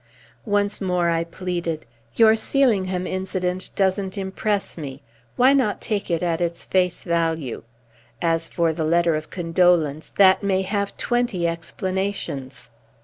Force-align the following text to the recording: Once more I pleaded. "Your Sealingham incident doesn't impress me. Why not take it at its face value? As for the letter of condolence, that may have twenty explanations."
Once 0.47 0.81
more 0.81 1.11
I 1.11 1.23
pleaded. 1.23 1.85
"Your 2.15 2.35
Sealingham 2.35 3.05
incident 3.05 3.69
doesn't 3.75 4.17
impress 4.17 4.75
me. 4.75 5.03
Why 5.35 5.53
not 5.53 5.79
take 5.79 6.09
it 6.09 6.23
at 6.23 6.41
its 6.41 6.65
face 6.65 7.03
value? 7.03 7.61
As 8.19 8.47
for 8.47 8.73
the 8.73 8.83
letter 8.83 9.13
of 9.13 9.29
condolence, 9.29 10.09
that 10.15 10.41
may 10.41 10.63
have 10.63 10.97
twenty 10.97 11.47
explanations." 11.47 12.71